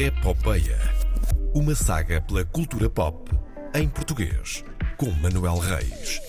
[0.00, 0.78] Epopeia.
[1.54, 3.30] Uma saga pela cultura pop
[3.74, 4.64] em português,
[4.96, 6.22] com Manuel Reis.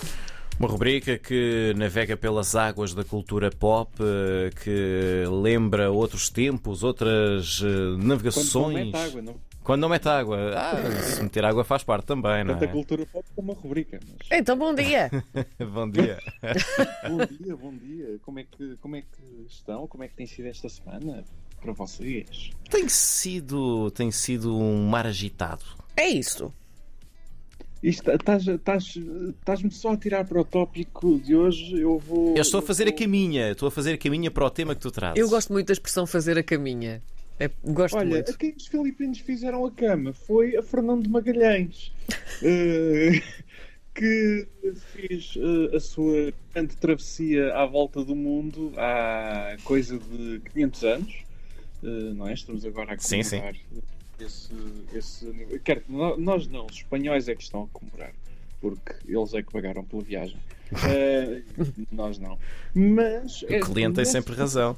[0.59, 7.61] Uma rubrica que navega pelas águas da cultura pop, eh, que lembra outros tempos, outras
[7.63, 8.87] eh, Quando não navegações.
[8.87, 9.35] mete água, não?
[9.63, 10.37] Quando não mete água.
[10.53, 12.67] Ah, se meter água faz parte também, não Tanta é?
[12.67, 14.01] cultura pop como uma rubrica.
[14.05, 14.37] Mas...
[14.37, 15.09] Então, bom dia.
[15.73, 16.19] Bom dia.
[17.07, 18.19] bom dia, bom dia.
[18.21, 19.87] Como é, que, como é que estão?
[19.87, 21.23] Como é que tem sido esta semana
[21.61, 22.49] para vocês?
[22.69, 25.63] Tem sido, tem sido um mar agitado.
[25.95, 26.51] É isso.
[27.83, 28.95] Isto, estás- estás-
[29.39, 31.79] Estás-me só a tirar para o tópico de hoje.
[31.79, 32.35] Eu vou.
[32.35, 34.75] Eu estou a fazer a vou- caminha, estou a fazer a caminha para o tema
[34.75, 35.17] que tu trazes.
[35.19, 37.01] Eu gosto muito da expressão fazer a caminha.
[37.39, 38.31] É, gosto Olha, muito.
[38.31, 41.91] a quem os filipinos fizeram a cama foi a Fernando de Magalhães,
[42.43, 43.19] eh,
[43.95, 44.47] que
[44.93, 51.13] fez eh, a sua grande travessia à volta do mundo há coisa de 500 anos,
[51.83, 52.33] eh, não é?
[52.33, 53.39] Estamos agora a Sim, sim.
[53.39, 53.55] comemorar
[54.19, 54.53] esse,
[54.93, 55.59] esse aniversário.
[55.61, 58.13] Quer nós não, os espanhóis é que estão a comemorar,
[58.59, 60.37] porque eles é que pagaram pela viagem.
[60.87, 61.41] Eh,
[61.91, 62.37] nós não.
[62.73, 64.77] Mas O cliente tem sempre razão.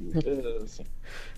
[0.00, 0.82] Uh, sim.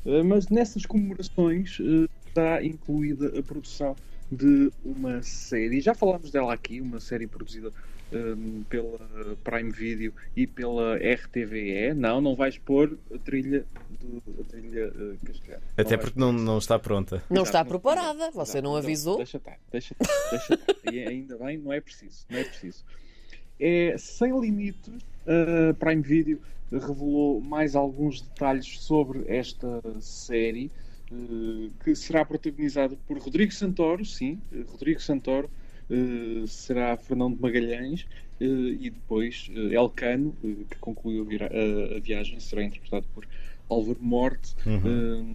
[0.06, 3.94] Uh, mas nessas comemorações uh, está incluída a produção
[4.30, 5.80] de uma série.
[5.80, 7.72] Já falámos dela aqui, uma série produzida
[8.12, 8.98] um, pela
[9.44, 11.94] Prime Video e pela RTVE.
[11.94, 13.64] Não, não vais pôr a trilha
[14.00, 15.62] do a trilha uh, castelhana.
[15.76, 17.22] Até vais porque não, não está pronta.
[17.28, 18.30] Não Exato, está preparada.
[18.30, 19.16] Você exato, não avisou.
[19.18, 20.92] Deixa estar, deixa estar, deixa estar.
[20.92, 22.84] E ainda bem, não é preciso, não é preciso.
[23.60, 24.92] É sem limites.
[25.26, 26.40] A Prime Video
[26.72, 30.87] revelou mais alguns detalhes sobre esta série, eh,
[31.84, 35.50] que será protagonizada por Rodrigo Santoro, sim, eh, Rodrigo Santoro
[35.90, 38.06] eh, será Fernando de Magalhães
[38.40, 43.26] eh, e depois eh, Elcano, eh, que concluiu a, viagem, será interpretado por
[43.68, 44.54] Álvaro Morte.
[44.66, 45.34] Uhum.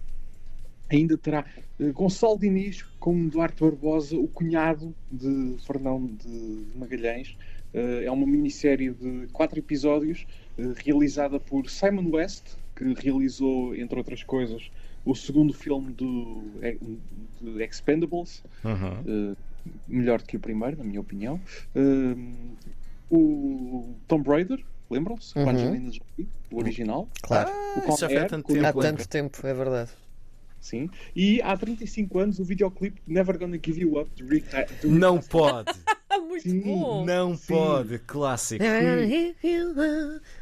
[0.90, 1.44] ainda terá
[1.78, 7.36] eh, Gonçalo Diniz como Duarte Barbosa, o cunhado de Fernão de Magalhães.
[7.72, 10.26] Eh, é uma minissérie de quatro episódios
[10.58, 14.70] eh, realizada por Simon West, que realizou, entre outras coisas,
[15.04, 16.42] o segundo filme do,
[17.40, 19.32] de Expendables, Uhum.
[19.34, 19.36] eh,
[19.88, 21.40] melhor que o primeiro, na minha opinião.
[21.74, 22.16] Eh,
[23.10, 24.58] o Tomb Raider,
[24.90, 25.38] lembram-se?
[25.38, 25.46] Uhum.
[25.92, 27.08] Jolie, o original.
[27.22, 27.50] Claro.
[27.50, 28.66] O Ah, já foi há tanto tempo.
[28.66, 29.90] Há tanto tempo, é verdade.
[30.60, 30.88] Sim.
[31.14, 34.46] E há 35 anos o videoclipe de Never Gonna Give You Up de Rick,
[34.84, 35.72] Não pode,
[36.26, 37.04] muito Sim, bom.
[37.04, 37.46] não Sim.
[37.54, 37.98] pode.
[37.98, 38.64] Clássico.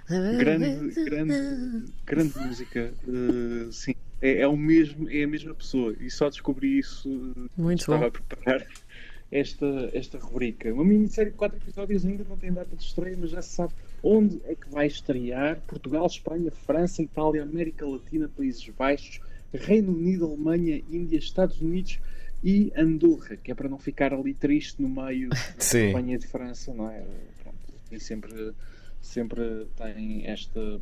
[0.06, 2.94] Grande, grande, grande música.
[3.06, 3.94] Uh, sim.
[4.22, 5.94] É, é o mesmo, é a mesma pessoa.
[6.00, 7.34] E só descobri isso.
[7.56, 8.06] Muito estava bom.
[8.06, 8.66] a preparar
[9.30, 10.72] esta, esta rubrica.
[10.72, 13.72] Uma minissérie de 4 episódios ainda não tem data de estreia, mas já se sabe
[14.02, 15.60] onde é que vai estrear.
[15.66, 19.20] Portugal, Espanha, França, Itália, América Latina, Países Baixos,
[19.52, 21.98] Reino Unido, Alemanha, Índia, Estados Unidos
[22.44, 25.86] e Andorra, que é para não ficar ali triste no meio Sim.
[25.86, 27.04] Espanha e de França, não é?
[27.42, 27.58] Pronto,
[27.90, 28.52] e sempre,
[29.00, 30.80] sempre tem esta,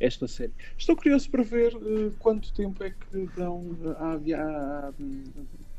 [0.00, 0.52] esta série.
[0.76, 4.92] Estou curioso para ver eh, quanto tempo é que dão eh, à, via- à-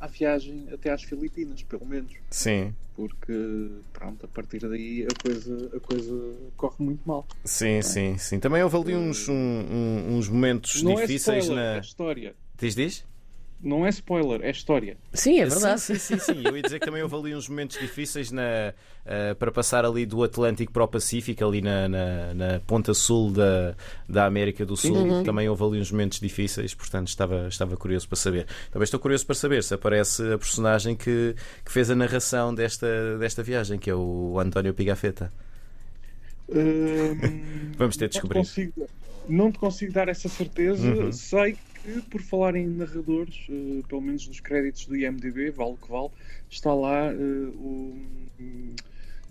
[0.02, 2.12] à viagem até às Filipinas, pelo menos.
[2.30, 7.26] Sim, Porque, pronto, a partir daí a coisa, a coisa corre muito mal.
[7.46, 8.40] sim, sim, sim.
[8.40, 11.78] Também houve ali uns, um- um- uns momentos não difíceis é spoiler, na.
[11.78, 12.36] é história.
[12.58, 13.06] Diz, diz?
[13.62, 14.96] Não é spoiler, é história.
[15.14, 15.82] Sim, é verdade.
[15.82, 16.42] Sim, sim, sim, sim.
[16.46, 18.74] Eu ia dizer que também houve ali uns momentos difíceis na,
[19.06, 23.32] eh, para passar ali do Atlântico para o Pacífico, ali na, na, na ponta sul
[23.32, 23.76] da,
[24.08, 24.96] da América do Sul.
[24.96, 25.24] Sim.
[25.26, 28.48] Também houve ali uns momentos difíceis, portanto estava, estava curioso para saber.
[28.72, 33.18] Também estou curioso para saber se aparece a personagem que, que fez a narração desta,
[33.18, 35.34] desta viagem, que é o António Pigafetta.
[36.48, 38.40] Hum, Vamos ter de não te descobrir.
[38.40, 38.90] consigo-
[39.28, 40.88] não te consigo dar essa certeza.
[40.88, 41.12] Uhum.
[41.12, 41.58] Sei
[41.94, 45.90] que, por falar em narradores, eh, pelo menos nos créditos do IMDB, vale o que
[45.90, 46.10] vale,
[46.50, 47.16] está lá eh,
[47.56, 47.98] o,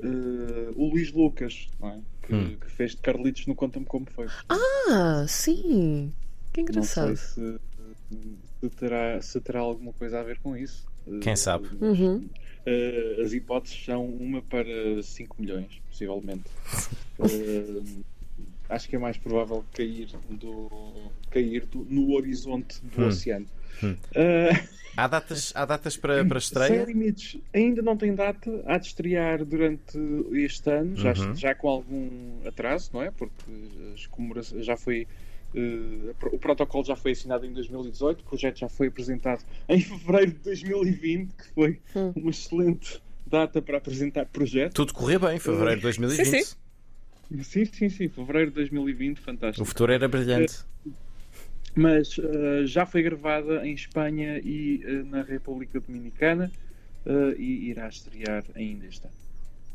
[0.01, 1.99] eh, o Luís Lucas, não é?
[2.23, 2.57] que, Hum.
[2.61, 4.27] que fez de Carlitos no Conta-me Como Foi.
[4.49, 6.13] Ah, sim.
[6.53, 7.17] Que Não sei engraçado.
[7.17, 7.59] se,
[8.61, 10.87] se terá, se terá alguma coisa a ver com isso.
[11.23, 11.69] Quem sabe?
[11.81, 12.29] mas, Uhum.
[13.25, 16.45] as hipóteses são uma para 5 milhões, possivelmente.
[18.69, 20.71] Acho que é mais provável cair, do,
[21.31, 23.07] cair do- no horizonte do Hum.
[23.07, 23.47] oceano.
[23.83, 23.97] Hum.
[24.15, 24.51] Eh,
[24.97, 26.85] Há datas, há datas para, para sem estreia?
[26.85, 29.97] limites, ainda não tem data, há de estrear durante
[30.33, 31.35] este ano, já, Uhum.
[31.37, 33.11] já com algum atraso, não é?
[33.13, 33.45] Porque
[33.95, 35.07] as comemorações já foi.
[35.55, 40.33] eh, o protocolo já foi assinado em 2018, o projeto já foi apresentado em fevereiro
[40.33, 42.13] de 2020, que foi Hum.
[42.17, 44.75] uma excelente data para apresentar projeto.
[44.75, 46.27] Tudo correr bem, fevereiro de 2020.
[46.27, 46.57] Sim, sim.
[47.43, 49.63] Sim, sim, sim, fevereiro de 2020, fantástico.
[49.63, 50.65] O futuro era brilhante.
[51.75, 56.51] mas eh, já foi gravada em Espanha e eh, na República Dominicana
[57.07, 59.15] eh, e irá estrear ainda este ano.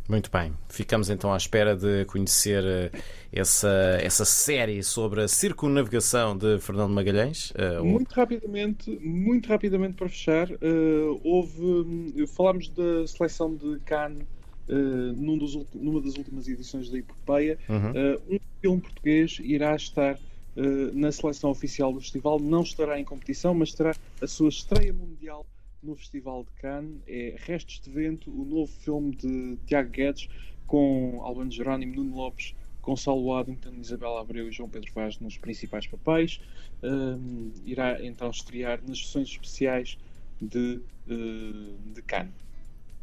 [0.09, 0.53] Muito bem.
[0.67, 2.91] Ficamos então à espera de conhecer eh,
[3.31, 3.69] essa,
[4.01, 7.53] essa série sobre a circunnavigação de Fernando Magalhães.
[7.55, 10.57] Eh, Muito rapidamente, muito rapidamente para fechar, eh,
[11.23, 14.25] houve, hum, falámos da seleção de Cannes
[14.69, 14.73] eh,
[15.15, 17.57] num dos numa das últimas edições da Epopeia.
[17.67, 17.91] Uhum.
[17.93, 20.17] Eh, um filme português irá estar
[20.55, 24.93] eh, na seleção oficial do festival, não estará em competição, mas terá a sua estreia
[24.93, 25.45] mundial
[25.81, 27.01] no Festival de Cannes.
[27.07, 30.29] É Restos de Vento, o novo filme de Tiago Guedes,
[30.65, 35.87] com Albano Jerónimo, Nuno Lopes, Gonçalo Addington, Isabela Abreu e João Pedro Vaz nos principais
[35.87, 36.39] papéis.
[36.81, 39.97] Um, irá então estrear nas sessões especiais
[40.41, 42.43] de, de Cannes.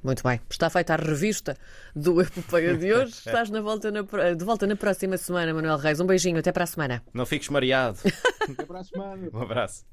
[0.02, 0.40] Muito bem.
[0.48, 1.56] Está feita a revista
[1.94, 3.12] do Epopeia de hoje.
[3.12, 6.00] Estás na volta na de volta na próxima semana, Manuel Reis.
[6.00, 7.02] Um beijinho, até para a semana.
[7.12, 7.98] Não fiques mareado.
[8.48, 9.28] Até para a semana.
[9.32, 9.84] Um abraço.